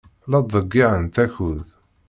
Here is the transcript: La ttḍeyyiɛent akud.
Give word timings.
La 0.29 0.39
ttḍeyyiɛent 0.43 1.15
akud. 1.23 1.67